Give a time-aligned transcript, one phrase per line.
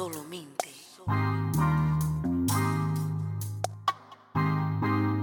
[0.00, 0.70] Solamente.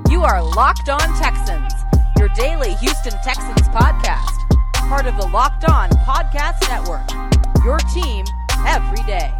[0.07, 1.73] You are Locked On Texans,
[2.19, 4.37] your daily Houston Texans podcast.
[4.87, 7.09] Part of the Locked On Podcast Network.
[7.65, 8.23] Your team
[8.67, 9.33] every day.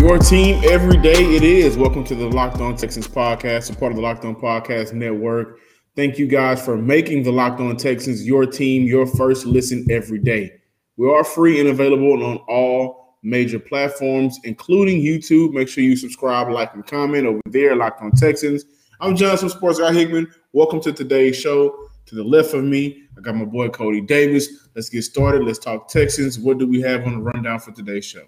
[0.00, 1.76] Your team every day it is.
[1.76, 5.58] Welcome to the Locked On Texans podcast, a part of the Locked On Podcast Network.
[5.94, 10.18] Thank you guys for making the Locked On Texans your team, your first listen every
[10.18, 10.50] day.
[10.96, 15.52] We are free and available on all major platforms, including YouTube.
[15.52, 18.64] Make sure you subscribe, like, and comment over there, Locked On Texans.
[19.02, 20.32] I'm Johnson Sports Guy Hickman.
[20.54, 21.88] Welcome to today's show.
[22.06, 24.70] To the left of me, I got my boy Cody Davis.
[24.74, 25.44] Let's get started.
[25.44, 26.38] Let's talk Texans.
[26.38, 28.24] What do we have on the rundown for today's show?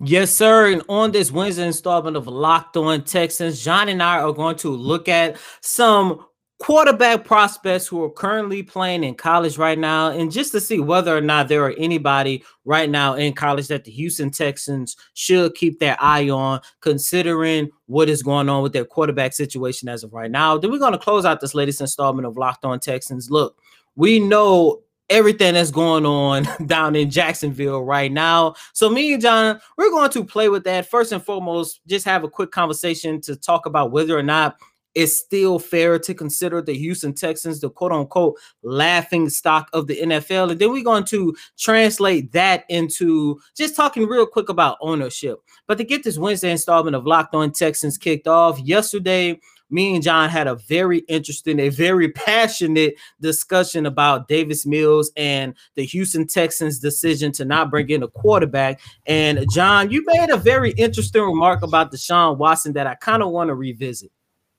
[0.00, 0.72] Yes, sir.
[0.72, 4.70] And on this Wednesday installment of Locked On Texans, John and I are going to
[4.70, 6.26] look at some
[6.58, 11.16] quarterback prospects who are currently playing in college right now, and just to see whether
[11.16, 15.78] or not there are anybody right now in college that the Houston Texans should keep
[15.78, 20.30] their eye on, considering what is going on with their quarterback situation as of right
[20.30, 20.56] now.
[20.56, 23.30] Then we're going to close out this latest installment of Locked On Texans.
[23.30, 23.58] Look,
[23.94, 28.54] we know everything that's going on down in Jacksonville right now.
[28.72, 30.88] So me and John, we're going to play with that.
[30.90, 34.56] First and foremost, just have a quick conversation to talk about whether or not
[34.96, 40.00] it's still fair to consider the Houston Texans the quote unquote laughing stock of the
[40.00, 40.50] NFL.
[40.50, 45.38] And then we're going to translate that into just talking real quick about ownership.
[45.68, 50.02] But to get this Wednesday installment of Locked On Texans kicked off yesterday, me and
[50.02, 56.26] John had a very interesting, a very passionate discussion about Davis Mills and the Houston
[56.26, 58.80] Texans' decision to not bring in a quarterback.
[59.04, 63.30] And John, you made a very interesting remark about Deshaun Watson that I kind of
[63.30, 64.10] want to revisit.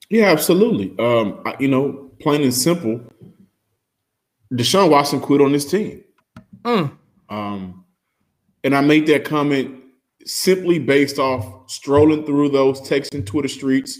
[0.09, 0.95] Yeah, absolutely.
[1.00, 3.02] Um, I, you know, plain and simple,
[4.54, 6.04] Deshaun Watson quit on this team.
[6.64, 6.92] Mm.
[7.30, 7.86] Um,
[8.64, 9.83] and I made that comment
[10.26, 13.99] simply based off strolling through those Texan Twitter streets.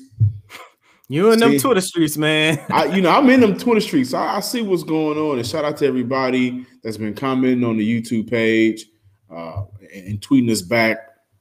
[1.09, 2.59] You and them Twitter streets, man.
[2.69, 4.13] I, you know, I'm in them Twitter streets.
[4.13, 7.77] I, I see what's going on, and shout out to everybody that's been commenting on
[7.77, 8.85] the YouTube page
[9.33, 10.97] uh, and, and tweeting us back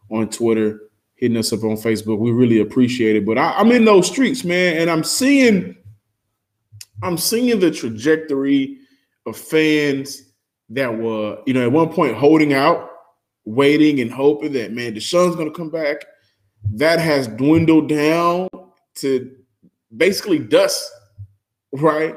[0.09, 0.83] on Twitter,
[1.17, 2.19] hitting us up on Facebook.
[2.19, 3.27] We really appreciate it.
[3.27, 5.77] But I, I'm in those streets, man, and I'm seeing,
[7.03, 8.79] I'm seeing the trajectory
[9.27, 10.23] of fans
[10.71, 12.91] that were, you know, at one point holding out,
[13.45, 16.05] waiting and hoping that man, Deshaun's to come back.
[16.73, 18.49] That has dwindled down
[18.97, 19.31] to
[19.97, 20.91] basically dust,
[21.73, 22.17] right?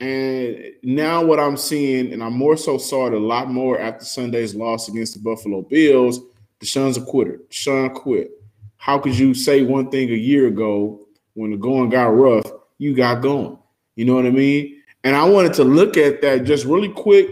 [0.00, 4.04] And now what I'm seeing, and I more so saw it a lot more after
[4.04, 6.18] Sunday's loss against the Buffalo Bills,
[6.62, 7.40] Deshaun's a quitter.
[7.50, 8.30] Deshaun quit.
[8.76, 12.94] How could you say one thing a year ago when the going got rough, you
[12.94, 13.58] got going?
[13.96, 14.80] You know what I mean?
[15.04, 17.28] And I wanted to look at that just really quick,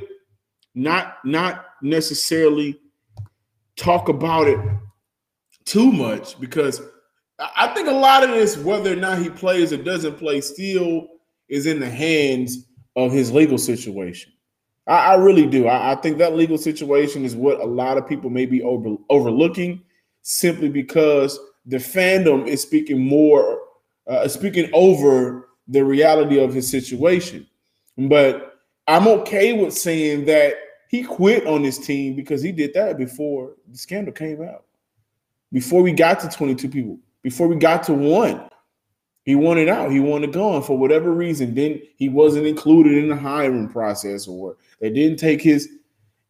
[0.74, 2.78] not not necessarily
[3.76, 4.58] talk about it
[5.64, 6.82] too much because
[7.56, 11.06] I think a lot of this, whether or not he plays or doesn't play, still
[11.48, 14.32] is in the hands of his legal situation.
[14.86, 15.66] I, I really do.
[15.66, 18.96] I, I, think that legal situation is what a lot of people may be over,
[19.08, 19.82] overlooking
[20.22, 23.60] simply because the fandom is speaking more,
[24.06, 27.46] uh, speaking over the reality of his situation.
[27.96, 28.58] But
[28.88, 30.54] I'm okay with saying that
[30.88, 34.64] he quit on this team because he did that before the scandal came out,
[35.52, 38.48] before we got to 22 people before we got to one.
[39.24, 39.92] He wanted out.
[39.92, 41.54] He wanted gone for whatever reason.
[41.54, 45.68] Then he wasn't included in the hiring process, or they didn't take his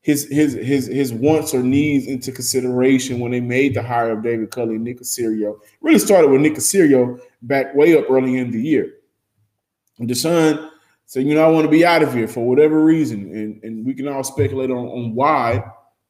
[0.03, 4.23] his his his his wants or needs into consideration when they made the hire of
[4.23, 5.59] David Culley and Nick Caserio.
[5.81, 8.95] Really started with Nick Caserio back way up early in the year.
[9.99, 10.71] And Deshaun
[11.07, 13.35] said, you know, I want to be out of here for whatever reason.
[13.35, 15.63] And, and we can all speculate on, on why,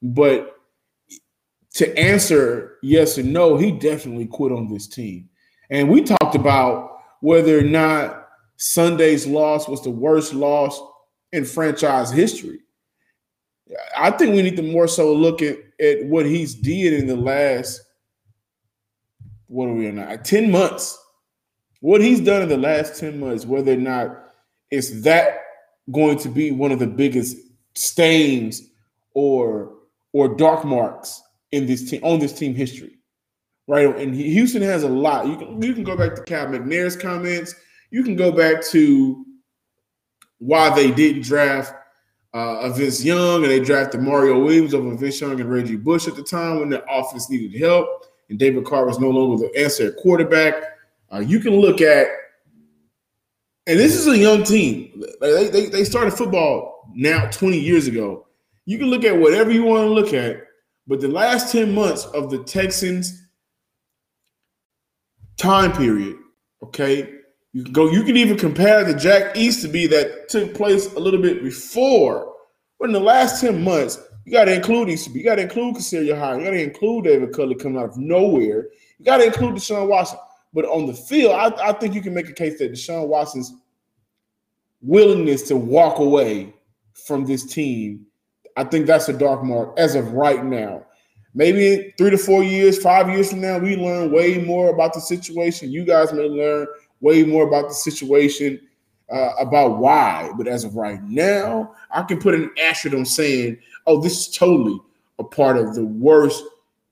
[0.03, 0.57] but
[1.75, 5.29] to answer yes or no, he definitely quit on this team.
[5.71, 10.81] And we talked about whether or not Sunday's loss was the worst loss
[11.33, 12.61] in franchise history.
[13.97, 17.17] I think we need to more so look at, at what he's did in the
[17.17, 17.81] last,
[19.47, 20.17] what are we in now?
[20.17, 20.99] 10 months.
[21.81, 24.25] What he's done in the last 10 months, whether or not
[24.71, 25.39] is that
[25.93, 27.37] going to be one of the biggest
[27.75, 28.63] stains
[29.15, 29.73] or
[30.13, 31.23] or dark marks
[31.53, 32.99] in this team on this team history,
[33.67, 33.97] right?
[33.97, 35.27] And Houston has a lot.
[35.27, 37.55] You can you can go back to Cal McNair's comments.
[37.91, 39.25] You can go back to
[40.41, 41.73] why they didn't draft
[42.33, 46.17] uh, Vince Young and they drafted Mario Williams over Vince Young and Reggie Bush at
[46.17, 49.89] the time when the offense needed help and David Carr was no longer the answer
[49.89, 50.55] at quarterback.
[51.13, 52.07] Uh, you can look at,
[53.67, 55.03] and this is a young team.
[55.21, 58.27] They, they, they started football now 20 years ago.
[58.65, 60.45] You can look at whatever you want to look at,
[60.87, 63.27] but the last 10 months of the Texans
[65.37, 66.17] time period,
[66.63, 67.20] okay,
[67.53, 71.21] you can go, you can even compare the Jack Easterby that took place a little
[71.21, 72.35] bit before.
[72.79, 75.19] But in the last 10 months, you got to include Easterby.
[75.19, 76.39] You got to include Caserio High.
[76.39, 78.69] You got to include David Culley coming out of nowhere.
[78.99, 80.19] You got to include Deshaun Watson.
[80.53, 83.53] But on the field, I, I think you can make a case that Deshaun Watson's
[84.83, 86.55] willingness to walk away
[87.07, 88.07] from this team,
[88.57, 90.85] I think that's a dark mark as of right now.
[91.35, 95.01] Maybe three to four years, five years from now, we learn way more about the
[95.01, 95.71] situation.
[95.71, 96.67] You guys may learn
[97.01, 98.61] way more about the situation,
[99.11, 100.31] uh, about why.
[100.37, 104.37] But as of right now, I can put an asterisk on saying, oh, this is
[104.37, 104.79] totally
[105.19, 106.43] a part of the worst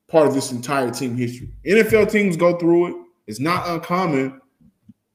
[0.08, 1.50] part of this entire team history.
[1.66, 2.96] NFL teams go through it.
[3.26, 4.40] It's not uncommon.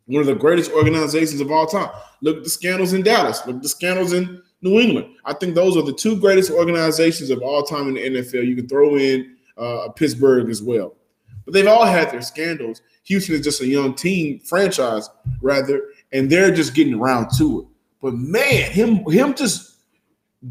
[0.06, 1.89] One of the greatest organizations of all time.
[2.22, 3.42] Look at the scandals in Dallas.
[3.48, 5.16] Look at the scandals in New England.
[5.25, 8.46] I think those are the two greatest organizations of all time in the NFL.
[8.46, 10.96] You can throw in uh, Pittsburgh as well.
[11.45, 12.81] But they've all had their scandals.
[13.04, 15.10] Houston is just a young team franchise,
[15.42, 15.81] rather,
[16.12, 17.68] and they're just getting around to it.
[18.01, 19.78] But man, him him just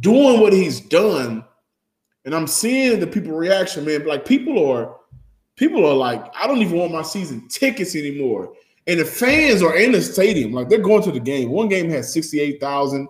[0.01, 1.45] doing what he's done,
[2.25, 4.07] and I'm seeing the people reaction, man.
[4.07, 4.97] Like people are
[5.57, 8.53] people are like, I don't even want my season tickets anymore.
[8.87, 11.51] And the fans are in the stadium, like they're going to the game.
[11.51, 13.09] One game had 68,000.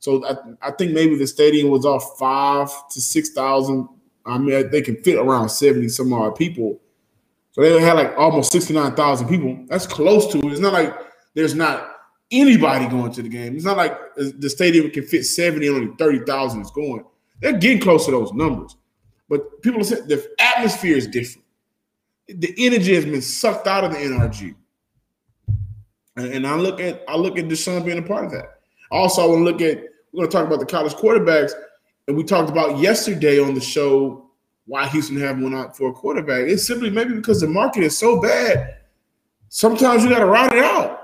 [0.00, 3.88] So I, I think maybe the stadium was off five to 6,000.
[4.26, 6.78] I mean, they can fit around 70 some odd people.
[7.54, 9.64] So they had like almost 69,000 people.
[9.68, 10.44] That's close to it.
[10.46, 10.92] It's not like
[11.34, 11.88] there's not
[12.32, 13.54] anybody going to the game.
[13.54, 17.04] It's not like the stadium can fit 70 and only 30,000 is going.
[17.40, 18.76] They're getting close to those numbers.
[19.28, 21.46] But people saying the atmosphere is different.
[22.26, 24.56] The energy has been sucked out of the NRG.
[26.16, 28.60] And, and I look at I look at Deshaun being a part of that.
[28.90, 29.78] Also, I want to look at
[30.12, 31.52] we're going to talk about the college quarterbacks,
[32.08, 34.23] and we talked about yesterday on the show
[34.66, 36.46] why Houston haven't went out for a quarterback.
[36.46, 38.78] It's simply maybe because the market is so bad.
[39.48, 41.00] Sometimes you got to ride it out.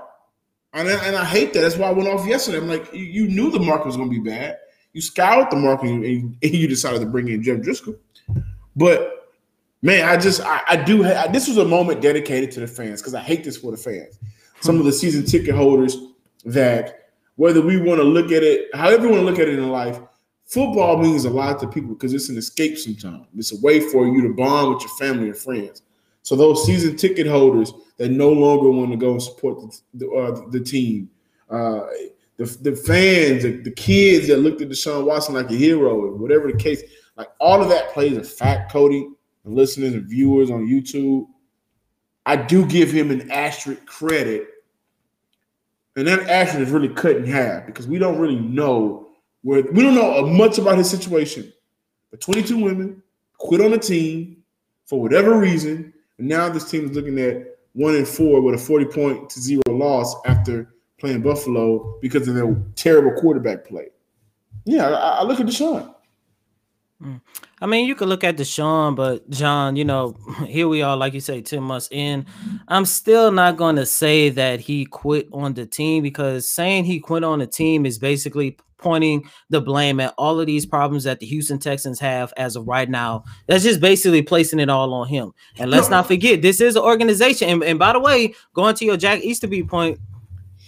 [0.73, 1.61] And I, and I hate that.
[1.61, 2.57] That's why I went off yesterday.
[2.57, 4.57] I'm like, you, you knew the market was going to be bad.
[4.93, 7.97] You scoured the market and, and you decided to bring in Jeff Driskel.
[8.75, 9.33] But
[9.81, 11.03] man, I just I, I do.
[11.03, 13.77] Ha- this was a moment dedicated to the fans because I hate this for the
[13.77, 14.19] fans.
[14.61, 15.97] Some of the season ticket holders
[16.45, 19.57] that whether we want to look at it, however you want to look at it
[19.57, 19.99] in life,
[20.51, 23.25] football means a lot to people because it's an escape sometimes.
[23.35, 25.81] It's a way for you to bond with your family and friends.
[26.23, 30.11] So those season ticket holders that no longer want to go and support the the,
[30.11, 31.09] uh, the team,
[31.49, 31.87] uh,
[32.37, 36.51] the, the fans, the, the, kids that looked at Deshaun Watson like a hero, whatever
[36.51, 36.83] the case,
[37.15, 39.07] like all of that plays a fact, Cody,
[39.45, 41.27] listeners and viewers on YouTube.
[42.25, 44.47] I do give him an asterisk credit
[45.95, 49.10] and that action is really cut in half because we don't really know
[49.41, 51.51] where we don't know much about his situation.
[52.09, 53.01] But 22 women
[53.37, 54.43] quit on the team
[54.85, 58.57] for whatever reason, and now this team is looking at one and four with a
[58.57, 63.87] 40 point to zero loss after playing Buffalo because of their terrible quarterback play.
[64.65, 65.93] Yeah, I, I look at Deshaun.
[67.01, 67.21] Mm.
[67.59, 70.15] I mean, you could look at Deshaun, but John, you know,
[70.47, 72.25] here we are, like you say, 10 months in.
[72.67, 76.99] I'm still not going to say that he quit on the team because saying he
[76.99, 81.19] quit on the team is basically pointing the blame at all of these problems that
[81.19, 83.23] the Houston Texans have as of right now.
[83.47, 85.31] That's just basically placing it all on him.
[85.57, 87.49] And let's not forget, this is an organization.
[87.49, 89.99] And, and by the way, going to your Jack Easterby point,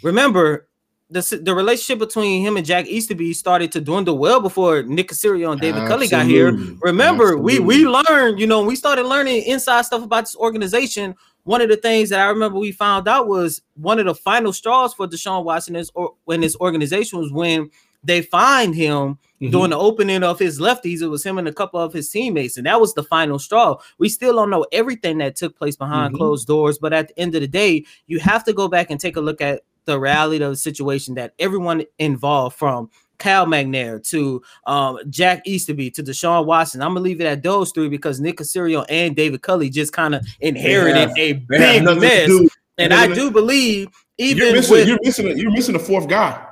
[0.02, 0.68] remember,
[1.14, 5.52] the, the relationship between him and Jack Easterby started to dwindle well before Nick Caserio
[5.52, 6.52] and David Culley got here.
[6.82, 7.60] Remember, Absolutely.
[7.60, 11.16] we we learned, you know, we started learning inside stuff about this organization.
[11.44, 14.54] One of the things that I remember we found out was one of the final
[14.54, 17.70] straws for Deshaun Watson is or when this organization was when
[18.04, 19.50] they find him mm-hmm.
[19.50, 21.02] during the opening of his lefties.
[21.02, 23.78] It was him and a couple of his teammates, and that was the final straw.
[23.98, 26.18] We still don't know everything that took place behind mm-hmm.
[26.18, 29.00] closed doors, but at the end of the day, you have to go back and
[29.00, 34.06] take a look at the reality of the situation that everyone involved from Cal McNair
[34.10, 36.82] to um, Jack Easterby to Deshaun Watson.
[36.82, 40.16] I'm gonna leave it at those three because Nick Caserio and David Culley just kind
[40.16, 42.50] of inherited have, a big mess.
[42.78, 46.44] And I do believe even you're missing, with, you're missing, you're missing a fourth guy.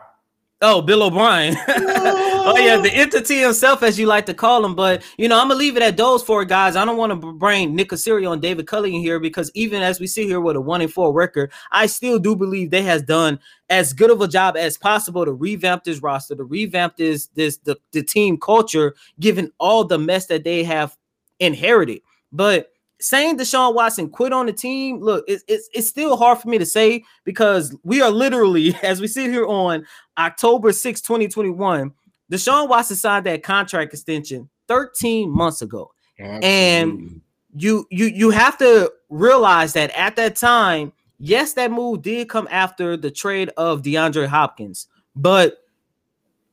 [0.64, 1.56] Oh, Bill O'Brien.
[1.68, 4.76] oh yeah, the entity himself, as you like to call him.
[4.76, 6.76] But you know, I'm gonna leave it at those four guys.
[6.76, 10.00] I don't want to bring Nick Caserio and David Culley in here because even as
[10.00, 13.02] we sit here with a one and four record, I still do believe they has
[13.02, 13.40] done
[13.70, 17.58] as good of a job as possible to revamp this roster, to revamp this this
[17.58, 20.96] the, the team culture, given all the mess that they have
[21.40, 22.02] inherited.
[22.32, 26.48] But saying Deshaun Watson quit on the team, look, it's, it's, it's still hard for
[26.48, 29.86] me to say because we are literally, as we sit here on
[30.18, 31.92] October 6, 2021,
[32.32, 35.92] Deshaun Watson signed that contract extension 13 months ago.
[36.18, 36.48] Absolutely.
[36.48, 37.22] And
[37.54, 42.48] you you you have to realize that at that time, yes, that move did come
[42.50, 45.58] after the trade of DeAndre Hopkins, but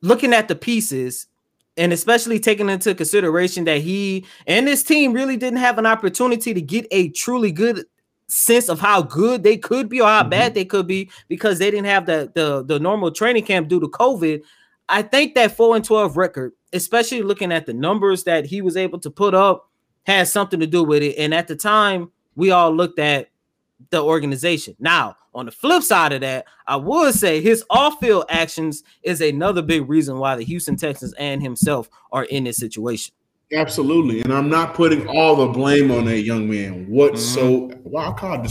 [0.00, 1.27] looking at the pieces
[1.78, 6.52] and especially taking into consideration that he and his team really didn't have an opportunity
[6.52, 7.86] to get a truly good
[8.26, 10.30] sense of how good they could be or how mm-hmm.
[10.30, 13.80] bad they could be because they didn't have the, the the normal training camp due
[13.80, 14.42] to COVID.
[14.90, 18.76] I think that 4 and 12 record, especially looking at the numbers that he was
[18.76, 19.70] able to put up,
[20.04, 21.16] has something to do with it.
[21.18, 23.28] And at the time, we all looked at
[23.90, 24.74] the organization.
[24.78, 29.62] Now, on the flip side of that, I would say his off-field actions is another
[29.62, 33.14] big reason why the Houston Texans and himself are in this situation.
[33.52, 36.86] Absolutely, and I'm not putting all the blame on that young man.
[36.88, 37.20] What mm-hmm.
[37.20, 37.70] so?
[37.84, 38.46] Wow, God,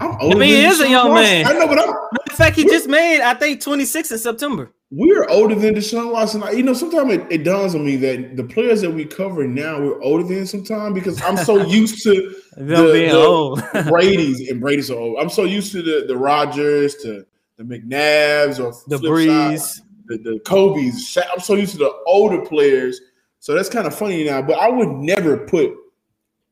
[0.00, 0.36] I'm older.
[0.36, 1.46] I mean, he is a young man.
[1.46, 1.94] I know, but I'm.
[2.30, 4.72] In fact, he just made I think 26 in September.
[4.92, 6.42] We're older than Deshaun Watson.
[6.52, 9.80] You know, sometimes it, it dawns on me that the players that we cover now
[9.80, 13.62] we're older than sometimes because I'm so used to the, being the old.
[13.88, 15.18] Brady's and Brady's so old.
[15.20, 17.24] I'm so used to the the Rodgers to
[17.56, 21.16] the McNabbs or the Brees, the, the Kobe's.
[21.32, 23.00] I'm so used to the older players
[23.40, 25.72] so that's kind of funny now, but I would never put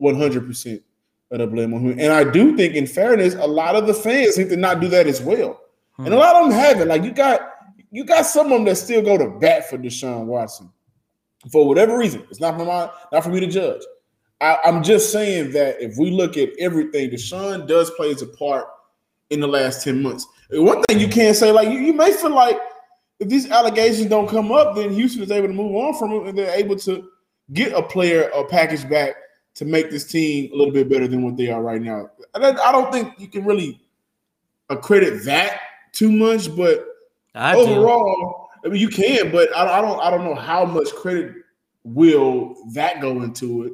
[0.00, 0.82] 100%
[1.30, 1.98] of the blame on him.
[1.98, 4.88] And I do think, in fairness, a lot of the fans seem to not do
[4.88, 5.60] that as well.
[5.92, 6.06] Hmm.
[6.06, 6.88] And a lot of them haven't.
[6.88, 7.57] Like you got
[7.90, 10.70] you got some of them that still go to bat for Deshaun Watson
[11.50, 12.24] for whatever reason.
[12.30, 13.82] It's not for my not for me to judge.
[14.40, 18.66] I, I'm just saying that if we look at everything, Deshaun does play a part
[19.30, 20.26] in the last 10 months.
[20.50, 22.58] One thing you can't say, like you, you may feel like
[23.20, 26.28] if these allegations don't come up, then Houston is able to move on from it
[26.28, 27.08] and they're able to
[27.52, 29.16] get a player or package back
[29.54, 32.08] to make this team a little bit better than what they are right now.
[32.34, 33.80] I don't think you can really
[34.70, 35.60] accredit that
[35.92, 36.86] too much, but
[37.34, 38.68] I overall, do.
[38.68, 40.00] I mean, you can, but I, I don't.
[40.00, 41.34] I don't know how much credit
[41.84, 43.72] will that go into it.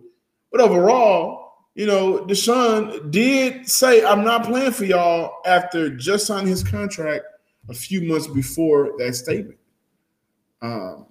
[0.53, 6.49] But overall, you know, Deshaun did say, "I'm not playing for y'all" after just signing
[6.49, 7.25] his contract
[7.69, 9.59] a few months before that statement.
[10.63, 11.07] Um,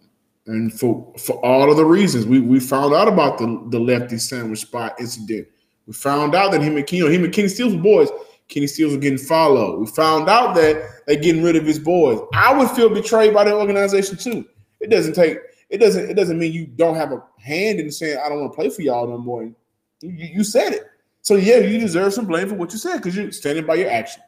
[0.46, 4.18] and for for all of the reasons, we we found out about the, the lefty
[4.18, 5.48] sandwich spot incident.
[5.86, 8.10] We found out that him and Kenny, him and Kenny Stills boys,
[8.50, 9.80] Kenny were getting followed.
[9.80, 12.20] We found out that they're getting rid of his boys.
[12.34, 14.46] I would feel betrayed by the organization too.
[14.80, 15.38] It doesn't take
[15.70, 18.54] it doesn't it doesn't mean you don't have a hand in saying I don't want
[18.54, 19.44] to play for y'all no more.
[19.44, 19.54] You,
[20.02, 20.84] you said it.
[21.22, 23.90] So yeah, you deserve some blame for what you said because you're standing by your
[23.90, 24.22] action.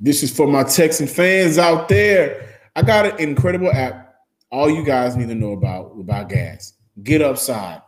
[0.00, 2.60] This is for my Texan fans out there.
[2.76, 4.16] I got an incredible app.
[4.50, 6.74] All you guys need to know about about gas.
[7.02, 7.80] Get upside.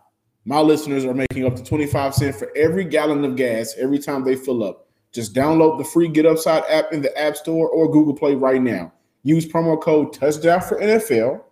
[0.44, 4.24] My listeners are making up to 25 cents for every gallon of gas every time
[4.24, 4.88] they fill up.
[5.12, 8.62] Just download the free Get Upside app in the App Store or Google Play right
[8.62, 8.92] now.
[9.22, 11.42] Use promo code touchdown for NFL,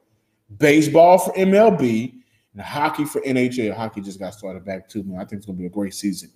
[0.59, 2.15] baseball for MLB,
[2.55, 3.77] and hockey for NHL.
[3.77, 5.19] Hockey just got started back too, man.
[5.19, 6.31] I think it's gonna be a great season.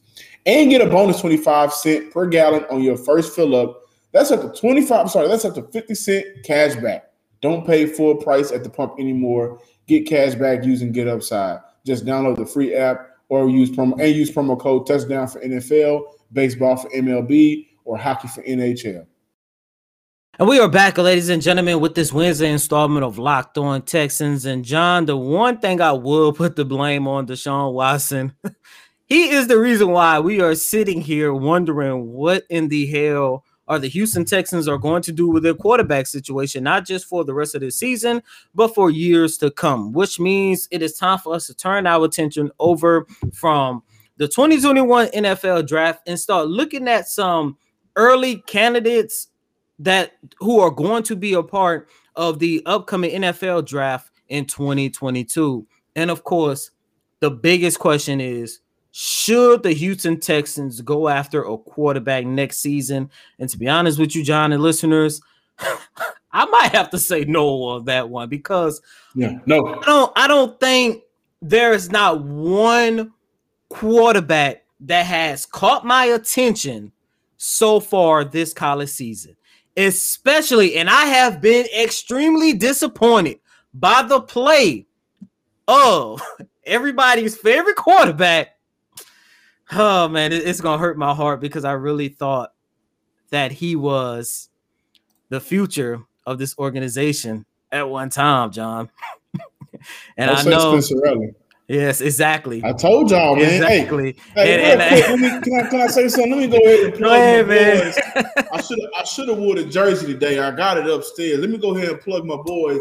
[0.44, 3.82] And get a bonus 25 cent per gallon on your first fill up
[4.12, 7.10] that's up to 25, sorry, that's up to 50 cent cash back.
[7.40, 9.58] Don't pay full price at the pump anymore.
[9.88, 11.60] Get cash back using Get Upside.
[11.84, 16.02] Just download the free app or use promo and use promo code touchdown for NFL,
[16.32, 19.06] baseball for MLB, or hockey for NHL.
[20.38, 24.46] And we are back, ladies and gentlemen, with this Wednesday installment of Locked On Texans.
[24.46, 28.32] And John, the one thing I will put the blame on Deshaun Watson,
[29.06, 33.78] he is the reason why we are sitting here wondering what in the hell are
[33.78, 37.34] the Houston Texans are going to do with their quarterback situation, not just for the
[37.34, 38.22] rest of the season,
[38.54, 42.04] but for years to come, which means it is time for us to turn our
[42.04, 43.82] attention over from
[44.16, 47.56] the 2021 NFL draft and start looking at some
[47.96, 49.28] early candidates
[49.78, 55.66] that who are going to be a part of the upcoming NFL draft in 2022.
[55.96, 56.70] And of course,
[57.20, 58.60] the biggest question is
[58.92, 63.10] should the Houston Texans go after a quarterback next season?
[63.38, 65.20] And to be honest with you, John and listeners,
[66.32, 68.80] I might have to say no on that one because
[69.14, 71.02] yeah, no, I don't I don't think
[71.40, 73.12] there is not one
[73.68, 76.92] quarterback that has caught my attention
[77.36, 79.36] so far this college season.
[79.76, 83.40] Especially, and I have been extremely disappointed
[83.72, 84.86] by the play
[85.66, 86.20] of
[86.66, 88.51] everybody's favorite quarterback,
[89.74, 92.52] Oh man, it's gonna hurt my heart because I really thought
[93.30, 94.50] that he was
[95.30, 98.90] the future of this organization at one time, John.
[100.16, 101.32] and Don't I know.
[101.68, 102.62] Yes, exactly.
[102.62, 103.62] I told y'all, man.
[103.62, 104.16] Exactly.
[104.34, 106.32] Hey, hey and, and, quick, me, can, I, can I say something?
[106.32, 107.84] Let me go ahead and plug ahead, my man.
[107.84, 108.46] boys.
[108.52, 110.38] I should have I should have wore the jersey today.
[110.38, 111.38] I got it upstairs.
[111.38, 112.80] Let me go ahead and plug my boys.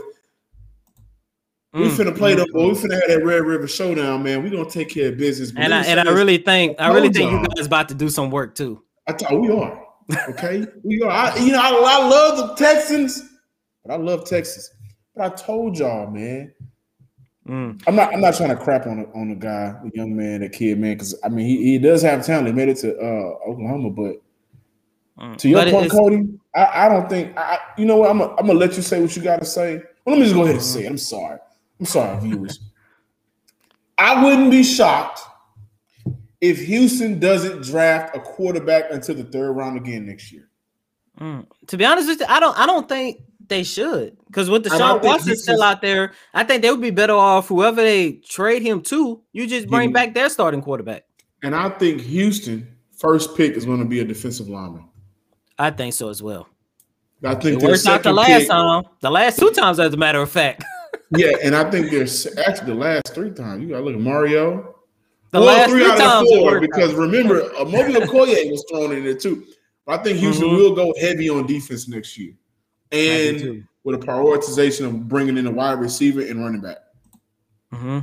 [1.74, 2.68] We mm, finna play mm, them, boy.
[2.70, 4.44] We finna have that Red River Showdown, man.
[4.44, 5.54] We gonna take care of business.
[5.56, 8.30] And I and I really think I really think you guys about to do some
[8.30, 8.84] work too.
[9.08, 9.82] I thought we are.
[10.30, 11.10] Okay, we are.
[11.10, 13.24] I, you know, I, I love the Texans,
[13.86, 14.70] but I love Texas.
[15.16, 16.54] But I told y'all, man.
[17.48, 17.82] Mm.
[17.88, 18.14] I'm not.
[18.14, 20.78] I'm not trying to crap on a, on a guy, the young man, that kid,
[20.78, 20.96] man.
[20.96, 22.48] Because I mean, he, he does have talent.
[22.48, 24.22] He made it to uh, Oklahoma, but
[25.18, 25.38] mm.
[25.38, 27.38] to your but point, Cody, I, I don't think.
[27.38, 28.10] I, you know what?
[28.10, 28.20] I'm.
[28.20, 29.82] A, I'm gonna let you say what you got to say.
[30.06, 30.86] Well, let me just go ahead and say.
[30.86, 30.90] It.
[30.90, 31.40] I'm sorry.
[31.82, 32.60] I'm sorry, viewers.
[33.98, 35.20] I wouldn't be shocked
[36.40, 40.48] if Houston doesn't draft a quarterback until the third round again next year.
[41.20, 41.48] Mm.
[41.68, 42.58] To be honest with you, I don't.
[42.58, 46.70] I don't think they should because with Deshaun Watson still out there, I think they
[46.70, 49.20] would be better off whoever they trade him to.
[49.34, 49.94] You just bring yeah.
[49.94, 51.04] back their starting quarterback.
[51.42, 54.88] And I think Houston first pick is going to be a defensive lineman.
[55.58, 56.48] I think so as well.
[57.24, 58.84] I think it worked out the last pick, time.
[59.00, 60.64] The last two times, as a matter of fact.
[61.12, 63.62] yeah, and I think there's actually the last three times.
[63.62, 64.76] You got to look at Mario.
[65.32, 69.04] The well, last three, three out of four because remember, Amobi Okoye was thrown in
[69.04, 69.46] there too.
[69.88, 70.56] I think Houston mm-hmm.
[70.56, 72.34] will go heavy on defense next year,
[72.92, 76.78] and with a prioritization of bringing in a wide receiver and running back.
[77.74, 78.00] Mm-hmm.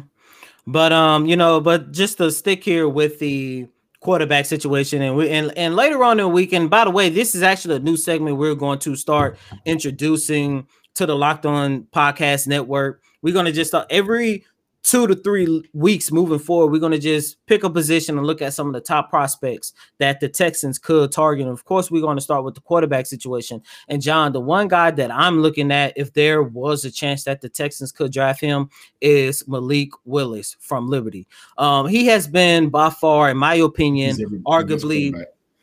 [0.67, 3.69] But um, you know, but just to stick here with the
[4.00, 7.35] quarterback situation and we and, and later on in the weekend by the way this
[7.35, 10.65] is actually a new segment we're going to start introducing
[10.99, 13.02] to the Locked On Podcast Network.
[13.23, 14.45] We're going to just start every
[14.83, 18.43] two to three weeks moving forward, we're going to just pick a position and look
[18.43, 21.47] at some of the top prospects that the Texans could target.
[21.47, 23.62] And of course, we're going to start with the quarterback situation.
[23.88, 27.43] And John, the one guy that I'm looking at, if there was a chance that
[27.43, 31.28] the Texans could draft him, is Malik Willis from Liberty.
[31.59, 35.12] Um, he has been by far, in my opinion, arguably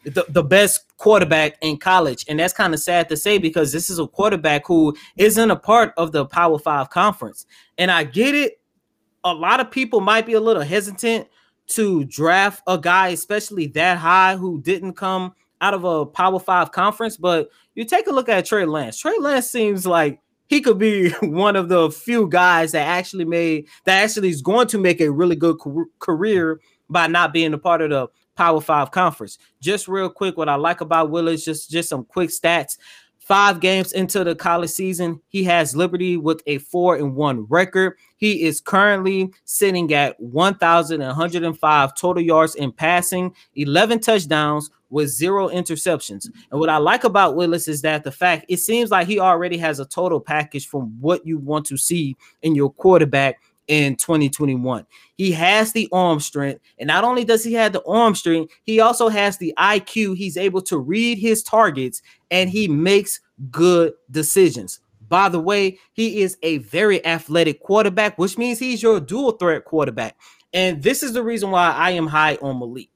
[0.06, 2.26] the, the best quarterback in college.
[2.28, 5.56] And that's kind of sad to say because this is a quarterback who isn't a
[5.56, 7.46] part of the Power Five conference.
[7.78, 8.62] And I get it.
[9.24, 11.28] A lot of people might be a little hesitant
[11.68, 16.72] to draft a guy, especially that high, who didn't come out of a Power Five
[16.72, 17.18] conference.
[17.18, 19.00] But you take a look at Trey Lance.
[19.00, 23.68] Trey Lance seems like he could be one of the few guys that actually made
[23.86, 25.58] that actually is going to make a really good
[26.00, 29.38] career by not being a part of the Power Five conference.
[29.62, 32.78] Just real quick, what I like about Willis, just just some quick stats.
[33.26, 37.98] Five games into the college season, he has Liberty with a four and one record.
[38.18, 46.30] He is currently sitting at 1,105 total yards in passing, 11 touchdowns with zero interceptions.
[46.52, 49.58] And what I like about Willis is that the fact it seems like he already
[49.58, 54.86] has a total package from what you want to see in your quarterback in 2021.
[55.16, 58.80] He has the arm strength, and not only does he have the arm strength, he
[58.80, 60.18] also has the IQ.
[60.18, 62.02] He's able to read his targets
[62.32, 64.80] and he makes good decisions.
[65.08, 69.66] By the way, he is a very athletic quarterback, which means he's your dual threat
[69.66, 70.18] quarterback.
[70.54, 72.90] And this is the reason why I am high on Malik.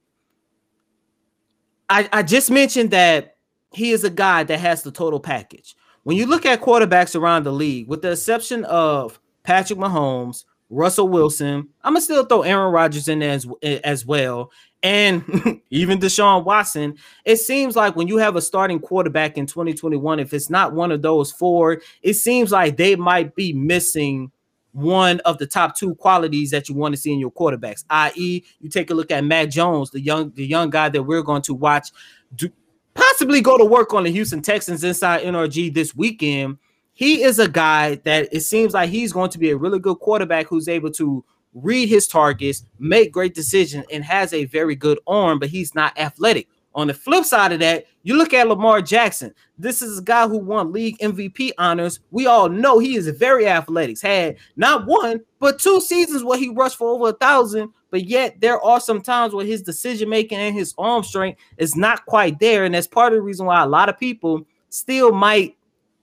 [1.88, 3.36] I, I just mentioned that
[3.72, 5.76] he is a guy that has the total package.
[6.02, 11.08] When you look at quarterbacks around the league, with the exception of Patrick Mahomes, Russell
[11.08, 11.68] Wilson.
[11.82, 14.50] I'm gonna still throw Aaron Rodgers in as, as well,
[14.82, 16.96] and even Deshaun Watson.
[17.24, 20.92] It seems like when you have a starting quarterback in 2021, if it's not one
[20.92, 24.30] of those four, it seems like they might be missing
[24.72, 27.84] one of the top two qualities that you want to see in your quarterbacks.
[27.90, 31.22] I.e., you take a look at Mac Jones, the young the young guy that we're
[31.22, 31.90] going to watch,
[32.36, 32.48] do,
[32.94, 36.58] possibly go to work on the Houston Texans inside NRG this weekend
[37.00, 39.98] he is a guy that it seems like he's going to be a really good
[40.00, 44.98] quarterback who's able to read his targets, make great decisions, and has a very good
[45.06, 46.46] arm, but he's not athletic.
[46.74, 49.32] On the flip side of that, you look at Lamar Jackson.
[49.56, 52.00] This is a guy who won league MVP honors.
[52.10, 53.98] We all know he is very athletic.
[54.02, 57.72] Had not one, but two seasons where he rushed for over a thousand.
[57.90, 61.76] But yet there are some times where his decision making and his arm strength is
[61.76, 62.66] not quite there.
[62.66, 65.56] And that's part of the reason why a lot of people still might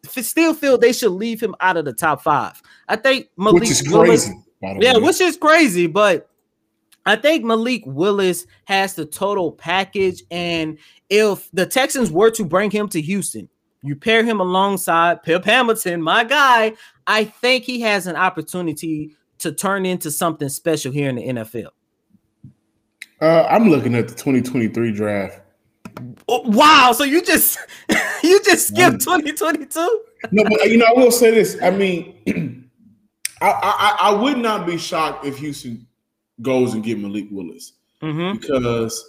[0.05, 2.61] still feel they should leave him out of the top five.
[2.87, 4.29] I think Malik which is Willis,
[4.61, 4.79] crazy.
[4.79, 6.29] Yeah, which is crazy, but
[7.05, 10.23] I think Malik Willis has the total package.
[10.29, 10.77] And
[11.09, 13.47] if the Texans were to bring him to Houston,
[13.81, 16.73] you pair him alongside Pip Hamilton, my guy,
[17.05, 21.69] I think he has an opportunity to turn into something special here in the NFL.
[23.21, 25.39] Uh, I'm looking at the 2023 draft.
[26.27, 26.93] Wow!
[26.95, 27.57] So you just
[28.23, 30.03] you just skipped 2022?
[30.31, 31.57] No, but you know, I will say this.
[31.61, 32.15] I mean,
[33.41, 35.87] I, I, I would not be shocked if Houston
[36.41, 38.37] goes and get Malik Willis mm-hmm.
[38.39, 39.03] because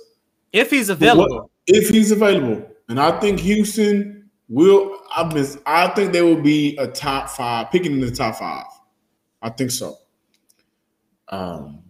[0.52, 4.98] if he's available, if he's available, and I think Houston will.
[5.16, 5.46] I've been.
[5.66, 8.66] I think they will be a top five, picking in the top five.
[9.42, 9.96] I think so.
[11.28, 11.82] Um,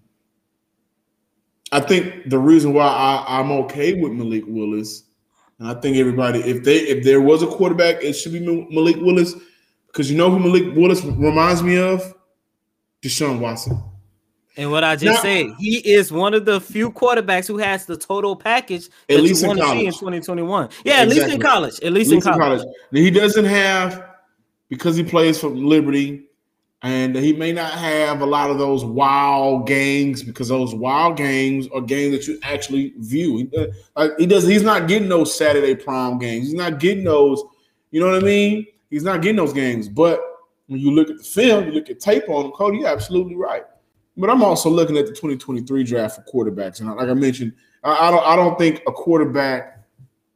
[1.72, 5.04] I think the reason why I, I'm okay with Malik Willis,
[5.58, 8.96] and I think everybody, if they if there was a quarterback, it should be Malik
[8.96, 9.34] Willis,
[9.86, 12.14] because you know who Malik Willis reminds me of?
[13.02, 13.82] Deshaun Watson.
[14.56, 17.86] And what I just now, said, he is one of the few quarterbacks who has
[17.86, 19.84] the total package at least in college.
[19.84, 20.68] in 2021.
[20.84, 21.78] Yeah, at least in college.
[21.80, 22.60] At least, at least in, college.
[22.60, 22.76] in college.
[22.90, 24.04] He doesn't have
[24.68, 26.27] because he plays for Liberty
[26.82, 31.66] and he may not have a lot of those wild games because those wild games
[31.74, 33.36] are games that you actually view.
[33.38, 34.46] He, uh, he does.
[34.46, 36.46] He's not getting those Saturday prime games.
[36.46, 37.42] He's not getting those.
[37.90, 38.66] You know what I mean?
[38.90, 39.88] He's not getting those games.
[39.88, 40.20] But
[40.68, 42.78] when you look at the film, you look at tape on him, Cody.
[42.78, 43.64] You're absolutely right.
[44.16, 48.10] But I'm also looking at the 2023 draft for quarterbacks, and like I mentioned, I
[48.10, 48.24] don't.
[48.24, 49.84] I don't think a quarterback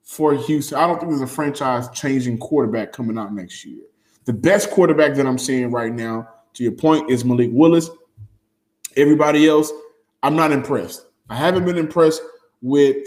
[0.03, 0.79] for Houston.
[0.79, 3.83] I don't think there's a franchise changing quarterback coming out next year.
[4.25, 7.91] The best quarterback that I'm seeing right now, to your point, is Malik Willis.
[8.97, 9.73] Everybody else,
[10.23, 11.07] I'm not impressed.
[11.29, 12.23] I haven't been impressed
[12.61, 13.07] with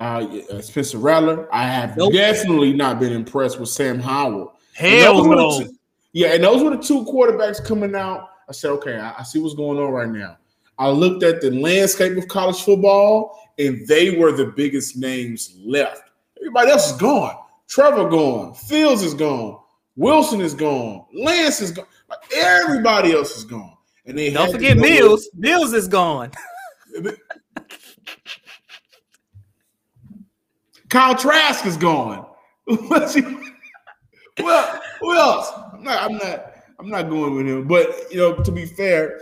[0.00, 1.52] uh, uh Spencer Rattler.
[1.52, 2.12] I have nope.
[2.12, 4.54] definitely not been impressed with Sam Howell.
[4.74, 5.60] Hell no.
[5.60, 5.74] Two,
[6.12, 8.28] yeah, and those were the two quarterbacks coming out.
[8.48, 10.38] I said, okay, I, I see what's going on right now.
[10.78, 16.10] I looked at the landscape of college football, and they were the biggest names left.
[16.38, 17.36] Everybody else is gone.
[17.66, 18.54] Trevor gone.
[18.54, 19.60] Fields is gone.
[19.98, 21.04] Wilson is gone.
[21.12, 21.86] Lance is gone.
[22.08, 23.76] Like everybody else is gone.
[24.06, 25.28] And they don't forget Mills.
[25.34, 26.30] With- Mills is gone.
[30.88, 32.26] Kyle Trask is gone.
[32.68, 33.10] well,
[35.00, 35.50] who else?
[35.72, 36.02] I'm not.
[36.02, 36.54] I'm not.
[36.78, 37.66] I'm not going with him.
[37.66, 39.20] But you know, to be fair,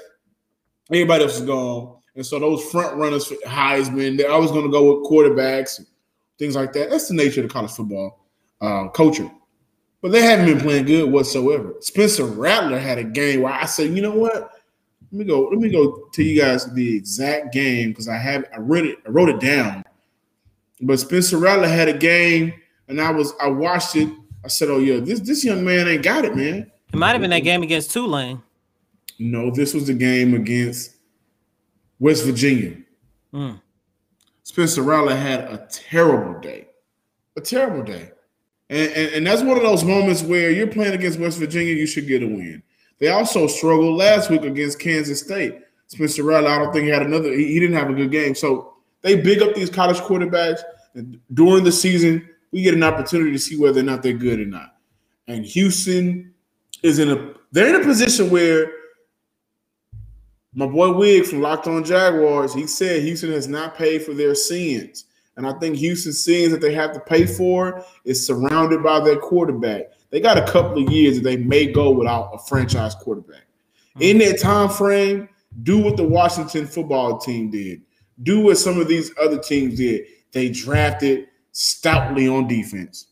[0.92, 4.70] everybody else is gone, and so those front runners for Heisman, they're always going to
[4.70, 5.80] go with quarterbacks,
[6.38, 6.90] things like that.
[6.90, 8.26] That's the nature of the college football
[8.60, 9.30] uh, culture.
[10.06, 11.74] But they haven't been playing good whatsoever.
[11.80, 14.52] Spencer Rattler had a game where I said, you know what?
[15.10, 15.48] Let me go.
[15.48, 18.98] Let me go tell you guys the exact game because I have I read it.
[19.04, 19.82] I wrote it down.
[20.80, 22.54] But Spencer Rattler had a game,
[22.86, 24.08] and I was I watched it.
[24.44, 27.20] I said, "Oh yeah, this this young man ain't got it, man." It might have
[27.20, 28.40] been that game against Tulane.
[29.18, 30.94] No, this was the game against
[31.98, 32.76] West Virginia.
[33.34, 33.60] Mm.
[34.44, 36.68] Spencer Rattler had a terrible day,
[37.36, 38.12] a terrible day.
[38.68, 41.86] And, and, and, that's one of those moments where you're playing against West Virginia, you
[41.86, 42.62] should get a win.
[42.98, 45.60] They also struggled last week against Kansas State.
[45.86, 48.34] Spencer Rattler, I don't think he had another, he, he didn't have a good game.
[48.34, 50.60] So they big up these college quarterbacks.
[50.94, 54.40] And during the season, we get an opportunity to see whether or not they're good
[54.40, 54.76] or not.
[55.28, 56.34] And Houston
[56.82, 58.72] is in a, they're in a position where
[60.54, 64.34] my boy Wig from Locked On Jaguars, he said Houston has not paid for their
[64.34, 65.04] sins.
[65.36, 69.16] And I think Houston sins that they have to pay for is surrounded by their
[69.16, 69.86] quarterback.
[70.10, 73.42] They got a couple of years that they may go without a franchise quarterback.
[73.96, 74.02] Mm-hmm.
[74.02, 75.28] In that time frame,
[75.62, 77.82] do what the Washington football team did.
[78.22, 80.06] Do what some of these other teams did.
[80.32, 83.08] They drafted stoutly on defense.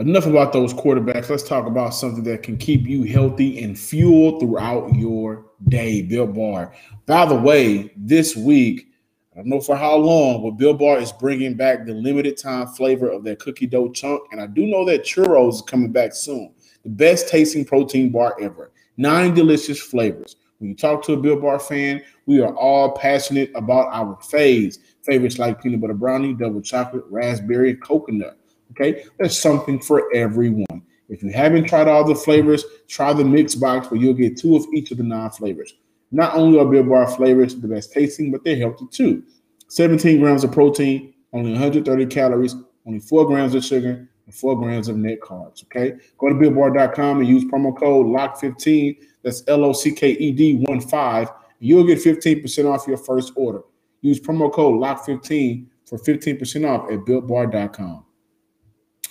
[0.00, 1.28] Enough about those quarterbacks.
[1.28, 6.02] Let's talk about something that can keep you healthy and fueled throughout your day.
[6.02, 6.72] Built Bar.
[7.06, 8.86] By the way, this week
[9.32, 12.66] I don't know for how long, but Built Bar is bringing back the limited time
[12.66, 14.22] flavor of their cookie dough chunk.
[14.32, 16.52] And I do know that churros is coming back soon.
[16.82, 18.72] The best tasting protein bar ever.
[18.96, 20.34] Nine delicious flavors.
[20.58, 24.78] When you talk to a Built Bar fan, we are all passionate about our faves.
[25.04, 28.36] Favorites like peanut butter brownie, double chocolate, raspberry, coconut.
[28.72, 30.82] Okay, there's something for everyone.
[31.08, 34.56] If you haven't tried all the flavors, try the mix box where you'll get two
[34.56, 35.74] of each of the nine flavors.
[36.10, 39.22] Not only are Built Bar flavors the best tasting, but they're healthy too.
[39.68, 44.88] 17 grams of protein, only 130 calories, only 4 grams of sugar, and 4 grams
[44.88, 45.62] of net carbs.
[45.64, 45.94] Okay.
[46.18, 48.98] Go to BuiltBar.com and use promo code LOCKED15.
[49.22, 51.28] That's L O C K E D 1 5.
[51.60, 53.62] You'll get 15% off your first order.
[54.00, 58.04] Use promo code LOCKED15 for 15% off at BuiltBar.com.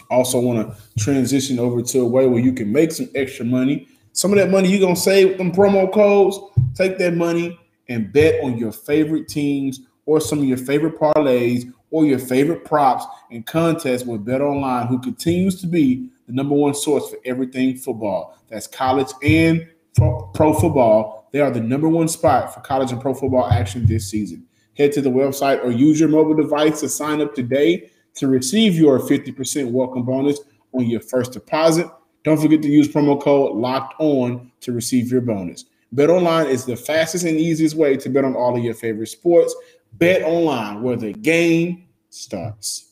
[0.10, 3.88] Also, want to transition over to a way where you can make some extra money
[4.20, 6.38] some of that money you're gonna save with them promo codes.
[6.76, 11.72] Take that money and bet on your favorite teams or some of your favorite parlays
[11.90, 16.54] or your favorite props and contests with Bet Online, who continues to be the number
[16.54, 18.38] one source for everything football.
[18.50, 21.30] That's college and pro football.
[21.32, 24.46] They are the number one spot for college and pro football action this season.
[24.76, 28.76] Head to the website or use your mobile device to sign up today to receive
[28.76, 30.42] your 50% welcome bonus
[30.74, 31.88] on your first deposit.
[32.24, 35.66] Don't forget to use promo code locked on to receive your bonus.
[35.92, 39.08] Bet online is the fastest and easiest way to bet on all of your favorite
[39.08, 39.56] sports.
[39.94, 42.90] Bet online where the game starts.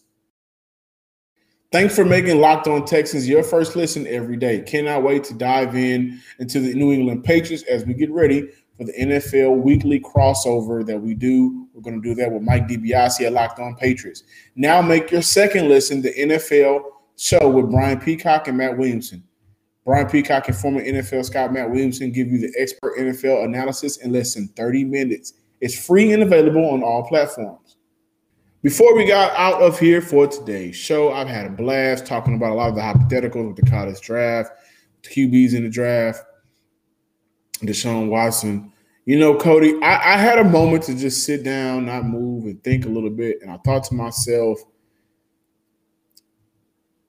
[1.72, 4.62] Thanks for making Locked On Texans your first listen every day.
[4.62, 8.86] Cannot wait to dive in into the New England Patriots as we get ready for
[8.86, 11.68] the NFL weekly crossover that we do.
[11.74, 14.24] We're going to do that with Mike D'Abate at Locked On Patriots.
[14.56, 16.84] Now make your second listen the NFL
[17.18, 19.24] show with Brian Peacock and Matt Williamson.
[19.86, 24.12] Brian Peacock and former NFL scout Matt Williamson give you the expert NFL analysis in
[24.12, 25.34] less than 30 minutes.
[25.62, 27.78] It's free and available on all platforms.
[28.64, 32.52] Before we got out of here for today's show, I've had a blast talking about
[32.52, 34.52] a lot of the hypotheticals with the college draft,
[35.04, 36.24] the QBs in the draft,
[37.62, 38.74] Deshaun Watson.
[39.06, 42.62] You know, Cody, I, I, had a moment to just sit down, not move, and
[42.62, 43.38] think a little bit.
[43.42, 44.60] And I thought to myself,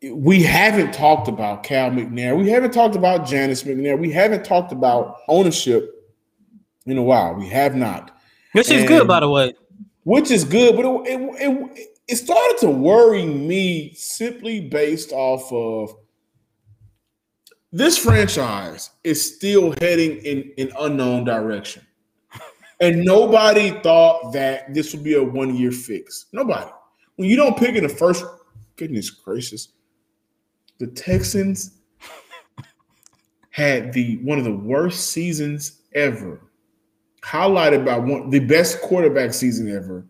[0.03, 2.39] we haven't talked about Cal McNair.
[2.39, 3.99] We haven't talked about Janice McNair.
[3.99, 5.93] We haven't talked about ownership
[6.87, 7.35] in a while.
[7.35, 8.17] We have not.
[8.53, 9.55] Which is good, by the way
[10.09, 15.53] which is good, but it, it, it, it started to worry me simply based off
[15.53, 15.95] of
[17.73, 21.87] this franchise is still heading in an unknown direction.
[22.81, 26.27] And nobody thought that this would be a one year fix.
[26.33, 26.71] Nobody.
[27.17, 28.25] When you don't pick in the first,
[28.77, 29.73] goodness gracious,
[30.79, 31.79] the Texans
[33.51, 36.41] had the one of the worst seasons ever
[37.29, 40.07] highlighted by one the best quarterback season ever.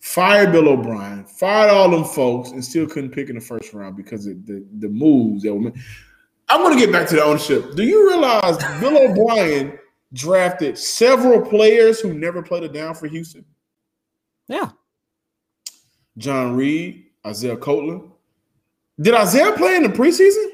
[0.00, 3.96] Fired Bill O'Brien, fired all them folks, and still couldn't pick in the first round
[3.96, 5.74] because of the, the moves that were made.
[6.48, 7.74] I want to get back to the ownership.
[7.74, 9.78] Do you realize Bill O'Brien
[10.12, 13.46] drafted several players who never played a down for Houston?
[14.46, 14.70] Yeah.
[16.18, 18.10] John Reid, Isaiah Copeland.
[19.00, 20.50] Did Isaiah play in the preseason?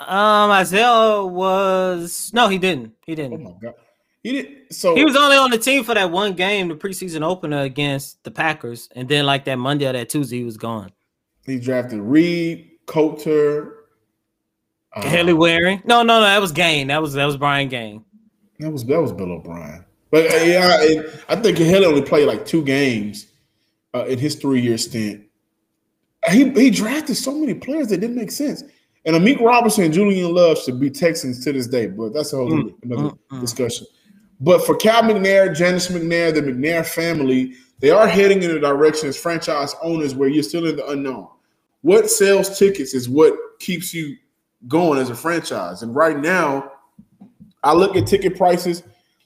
[0.00, 2.94] Um, Isaiah was no, he didn't.
[3.06, 3.34] He didn't.
[3.34, 3.74] Oh my god,
[4.22, 4.72] he did.
[4.72, 8.22] So he was only on the team for that one game, the preseason opener against
[8.24, 10.90] the Packers, and then like that Monday or that Tuesday, he was gone.
[11.46, 13.84] He drafted Reid, Coulter,
[14.94, 15.82] uh, Kahale Warring.
[15.84, 16.88] No, no, no, that was Gaine.
[16.88, 18.04] That was that was Brian Gaine.
[18.58, 19.84] That was that was Bill O'Brien.
[20.10, 23.26] But uh, yeah, I think Haley only played like two games
[23.94, 25.24] uh, in his three year stint.
[26.30, 28.64] He he drafted so many players that didn't make sense.
[29.06, 32.36] And Amik Robertson and Julian Love should be Texans to this day, but that's a
[32.36, 33.40] whole mm, another mm, mm.
[33.40, 33.86] discussion.
[34.40, 39.08] But for Cal McNair, Janice McNair, the McNair family, they are heading in a direction
[39.08, 41.28] as franchise owners where you're still in the unknown.
[41.82, 44.16] What sells tickets is what keeps you
[44.68, 45.82] going as a franchise.
[45.82, 46.72] And right now,
[47.62, 48.82] I look at ticket prices,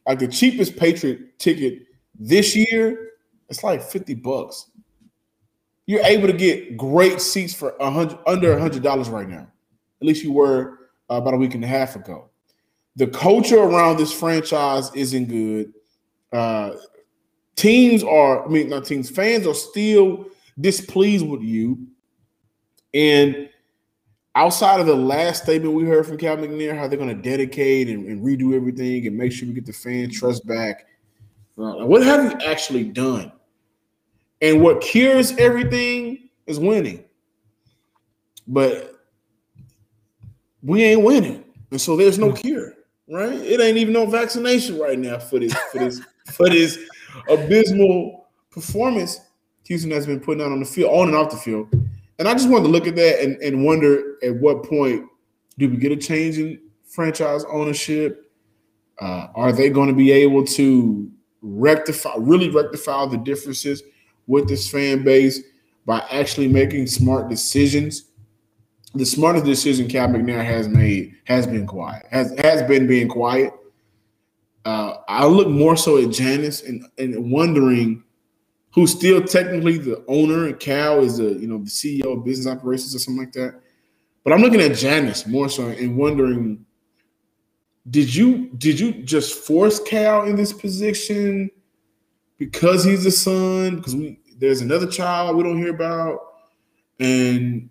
[0.07, 1.83] like the cheapest Patriot ticket
[2.19, 3.13] this year,
[3.49, 4.71] it's like 50 bucks.
[5.89, 9.49] You're able to get great seats for a hundred under a hundred dollars right now.
[10.03, 12.29] At least you were uh, about a week and a half ago.
[12.97, 15.73] The culture around this franchise isn't good.
[16.31, 16.73] Uh,
[17.57, 20.27] teams are, I mean, not teams, fans are still
[20.61, 21.79] displeased with you.
[22.93, 23.49] And
[24.35, 27.89] outside of the last statement we heard from Cal McNair, how they're going to dedicate
[27.89, 30.87] and, and, redo everything and make sure we get the fan trust back.
[31.57, 33.33] Uh, what have you actually done?
[34.41, 37.05] And what cures everything is winning.
[38.47, 38.95] But
[40.63, 42.37] we ain't winning, and so there's no hmm.
[42.37, 42.75] cure,
[43.09, 43.33] right?
[43.33, 46.01] It ain't even no vaccination right now for this for this
[46.33, 46.79] for this
[47.29, 49.21] abysmal performance
[49.69, 51.69] Houston has been putting out on the field, on and off the field.
[52.19, 55.05] And I just wanted to look at that and, and wonder at what point
[55.59, 58.33] do we get a change in franchise ownership?
[58.99, 61.11] Uh, are they going to be able to
[61.43, 63.83] rectify, really rectify the differences
[64.29, 65.43] with this fan base
[65.85, 68.09] by actually making smart decisions
[68.95, 72.07] the smartest decision Cal McNair has made has been quiet.
[72.11, 73.53] Has has been being quiet.
[74.65, 78.03] Uh, I look more so at Janice and, and wondering
[78.73, 82.95] who's still technically the owner, Cal is the you know the CEO of business operations
[82.95, 83.61] or something like that.
[84.25, 86.65] But I'm looking at Janice more so and wondering,
[87.91, 91.51] did you did you just force Cal in this position
[92.39, 93.77] because he's the son?
[93.77, 96.21] Because we there's another child we don't hear about,
[97.01, 97.69] and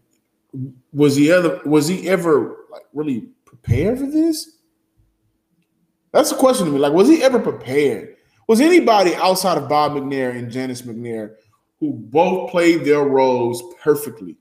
[0.93, 4.57] was he ever was he ever like really prepared for this?
[6.11, 6.79] That's a question to me.
[6.79, 8.15] Like, was he ever prepared?
[8.47, 11.35] Was anybody outside of Bob McNair and Janice McNair
[11.79, 14.35] who both played their roles perfectly,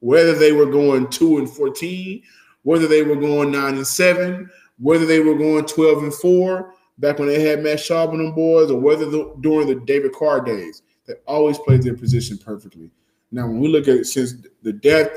[0.00, 2.22] whether they were going two and fourteen,
[2.62, 7.18] whether they were going nine and seven, whether they were going twelve and four back
[7.18, 10.82] when they had Matt Schaub on boys, or whether the, during the David Carr days,
[11.06, 12.90] they always played their position perfectly.
[13.30, 15.10] Now, when we look at it since the death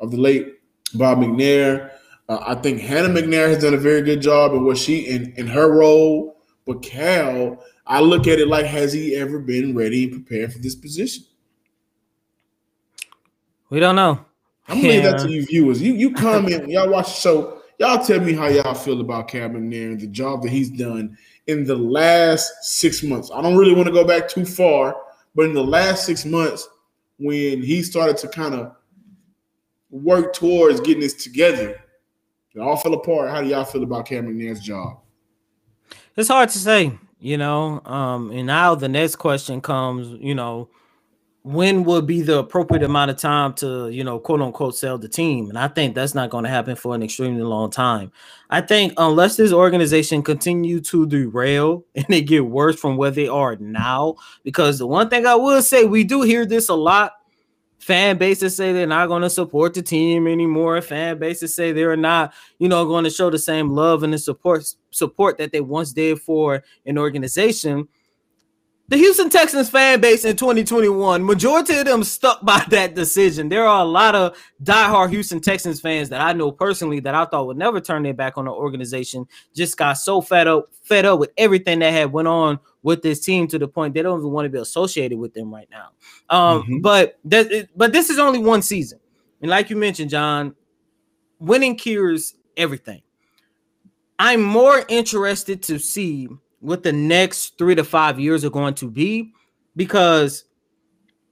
[0.00, 0.58] of the late
[0.94, 1.90] Bob McNair.
[2.28, 5.32] Uh, I think Hannah McNair has done a very good job in what she in,
[5.36, 6.36] in her role.
[6.66, 10.58] But Cal, I look at it like, has he ever been ready and prepared for
[10.58, 11.24] this position?
[13.70, 14.24] We don't know.
[14.66, 15.80] I'm gonna leave that to you viewers.
[15.80, 17.57] You you comment, y'all watch the show.
[17.78, 21.16] Y'all tell me how y'all feel about Cameron McNair and the job that he's done
[21.46, 23.30] in the last six months.
[23.32, 24.96] I don't really want to go back too far,
[25.36, 26.68] but in the last six months,
[27.18, 28.74] when he started to kind of
[29.90, 31.80] work towards getting this together,
[32.54, 33.30] it all fell apart.
[33.30, 34.98] How do y'all feel about Cameron McNair's job?
[36.16, 37.80] It's hard to say, you know.
[37.84, 40.68] Um, and now the next question comes, you know,
[41.48, 45.08] when would be the appropriate amount of time to, you know, quote unquote sell the
[45.08, 45.48] team?
[45.48, 48.12] And I think that's not going to happen for an extremely long time.
[48.50, 53.28] I think unless this organization continue to derail and they get worse from where they
[53.28, 57.12] are now, because the one thing I will say, we do hear this a lot.
[57.78, 60.82] Fan bases say they're not going to support the team anymore.
[60.82, 64.18] Fan bases say they're not, you know, going to show the same love and the
[64.18, 67.88] support support that they once did for an organization
[68.88, 73.48] the Houston Texans fan base in 2021, majority of them stuck by that decision.
[73.48, 77.26] There are a lot of diehard Houston Texans fans that I know personally that I
[77.26, 79.26] thought would never turn their back on the organization.
[79.54, 83.20] Just got so fed up, fed up with everything that had went on with this
[83.20, 85.90] team to the point they don't even want to be associated with them right now.
[86.30, 86.80] Um, mm-hmm.
[86.80, 89.00] but that, but this is only one season,
[89.42, 90.54] and like you mentioned, John,
[91.38, 93.02] winning cures everything.
[94.18, 96.28] I'm more interested to see
[96.60, 99.32] what the next three to five years are going to be.
[99.76, 100.44] Because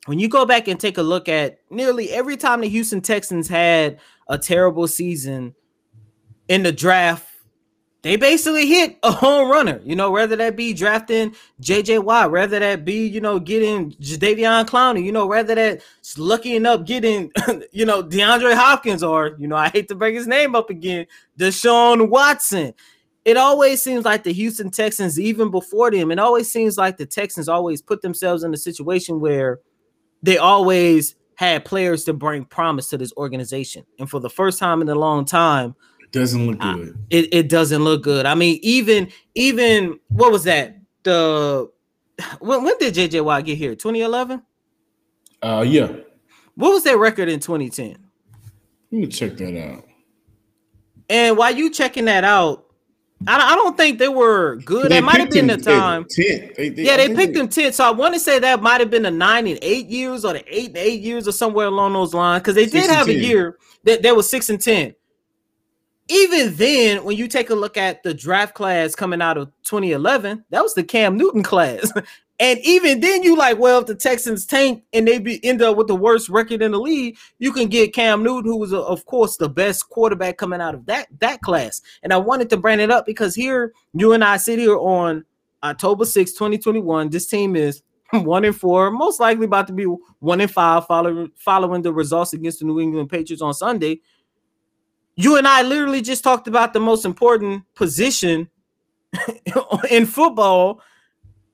[0.07, 3.49] when you go back and take a look at nearly every time the Houston Texans
[3.49, 5.55] had a terrible season
[6.49, 7.27] in the draft,
[8.03, 12.61] they basically hit a home runner, you know, whether that be drafting JJ Watt, whether
[12.61, 17.33] that be, you know, getting Jadeveon Clowney, you know, whether that's lucky enough getting,
[17.73, 21.07] you know, DeAndre Hopkins or, you know, I hate to bring his name up again,
[21.37, 22.75] Deshaun Watson
[23.27, 27.05] it always seems like the Houston Texans, even before them, it always seems like the
[27.05, 29.59] Texans always put themselves in a situation where
[30.23, 33.85] they always had players to bring promise to this organization.
[33.99, 36.91] And for the first time in a long time, it doesn't look good.
[36.91, 38.27] Uh, it, it doesn't look good.
[38.27, 40.77] I mean, even even what was that?
[41.03, 41.69] The
[42.39, 43.75] when, when did JJ Watt get here?
[43.75, 44.41] 2011?
[45.43, 45.89] Uh yeah.
[46.55, 47.97] What was their record in 2010?
[48.93, 49.85] Let me check that out.
[51.11, 52.66] And while you checking that out,
[53.27, 54.91] I, I don't think they were good.
[54.91, 56.05] They that might have been the time.
[56.09, 56.53] 10.
[56.57, 57.73] They, they, yeah, they picked them 10.
[57.73, 60.35] So I want to say that might have been the nine and eight years or
[60.35, 62.43] the eight and eight years or somewhere along those lines.
[62.43, 64.95] Because they did have a year that there was six and 10.
[66.09, 70.45] Even then, when you take a look at the draft class coming out of 2011,
[70.51, 71.93] that was the Cam Newton class.
[72.39, 75.77] And even then, you like, well, if the Texans tank and they be end up
[75.77, 78.85] with the worst record in the league, you can get Cam Newton, who was, uh,
[78.85, 81.81] of course, the best quarterback coming out of that that class.
[82.03, 85.25] And I wanted to bring it up because here, you and I sit here on
[85.63, 87.09] October 6, 2021.
[87.09, 89.85] This team is one and four, most likely about to be
[90.19, 94.01] one and five, following following the results against the New England Patriots on Sunday.
[95.15, 98.51] You and I literally just talked about the most important position
[99.91, 100.83] in football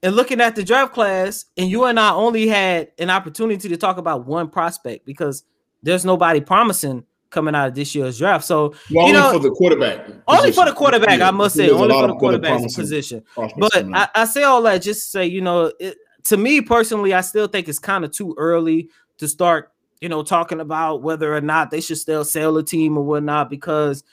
[0.03, 3.77] and looking at the draft class, and you and I only had an opportunity to
[3.77, 5.45] talk about one prospect because
[5.83, 8.45] there's nobody promising coming out of this year's draft.
[8.45, 11.71] So well, you know, for the quarterback, only for the quarterback, yeah, I must say,
[11.71, 13.25] only for the quarterback position.
[13.35, 17.15] But I, I, say all that just to say, you know, it, to me personally,
[17.15, 21.35] I still think it's kind of too early to start, you know, talking about whether
[21.35, 24.05] or not they should still sell a team or whatnot because.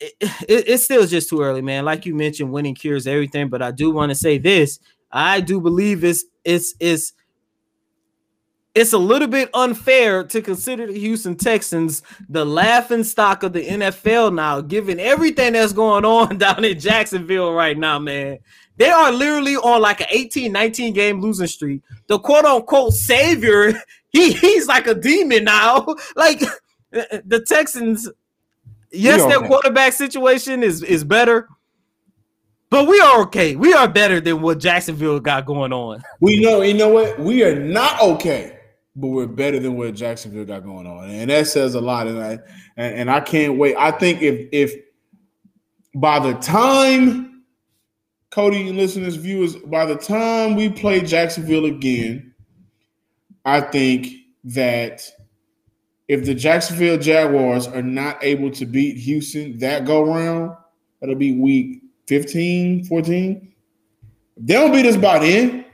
[0.00, 1.84] It, it, it's still just too early, man.
[1.84, 3.50] Like you mentioned, winning cures everything.
[3.50, 4.78] But I do want to say this:
[5.10, 7.12] I do believe it's it's it's
[8.76, 13.66] it's a little bit unfair to consider the Houston Texans the laughing stock of the
[13.66, 18.38] NFL now, given everything that's going on down in Jacksonville right now, man.
[18.76, 21.80] They are literally on like an 18, 19 game losing streak.
[22.08, 23.72] The quote unquote savior,
[24.10, 25.86] he, he's like a demon now.
[26.14, 26.40] Like
[26.90, 28.08] the Texans,
[28.90, 31.48] yes, their quarterback situation is, is better,
[32.70, 33.54] but we are okay.
[33.56, 36.02] We are better than what Jacksonville got going on.
[36.20, 37.18] We know, you know what?
[37.18, 38.58] We are not okay,
[38.96, 42.06] but we're better than what Jacksonville got going on, and that says a lot.
[42.06, 42.38] And I
[42.76, 43.76] and, and I can't wait.
[43.76, 44.74] I think if if
[45.94, 47.44] by the time
[48.30, 52.34] Coty and listeners, viewers, by the time we play Jacksonville again,
[53.44, 54.08] I think
[54.44, 55.02] that
[56.08, 60.56] if the Jacksonville Jaguars are not able to beat Houston that go round,
[61.00, 63.52] that'll be week 15, 14.
[64.36, 65.64] If they don't beat us by then,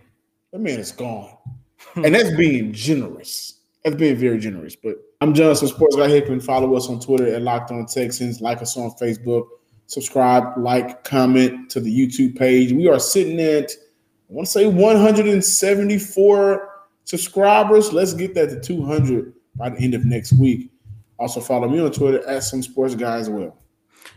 [0.53, 1.37] that man is gone.
[1.97, 3.59] and that's being generous.
[3.85, 4.77] That's being very generous.
[4.77, 6.41] But I'm Johnson Sports Guy Hickman.
[6.41, 8.41] Follow us on Twitter at Locked On Texans.
[8.41, 9.47] Like us on Facebook.
[9.87, 12.73] Subscribe, like, comment to the YouTube page.
[12.73, 16.69] We are sitting at, I want to say 174
[17.05, 17.93] subscribers.
[17.93, 20.71] Let's get that to 200 by the end of next week.
[21.19, 23.62] Also follow me on Twitter at some sports guy as well.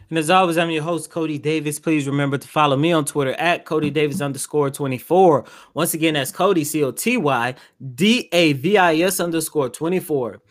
[0.10, 1.80] And as always, I'm your host, Coty Davis.
[1.80, 5.46] Please remember to follow me on Twitter at Coty Davis underscore 24.
[5.74, 7.56] Once again, that's Coty, C O T Y
[7.96, 10.42] D A V I S underscore 24.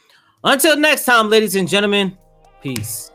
[0.42, 2.18] Until next time, ladies and gentlemen,
[2.62, 3.10] peace.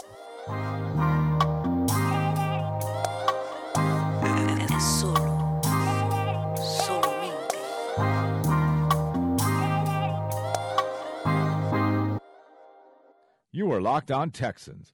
[13.52, 14.94] You are Locked On Texans,